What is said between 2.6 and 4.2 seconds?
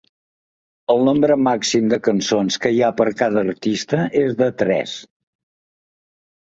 que hi ha per cada artista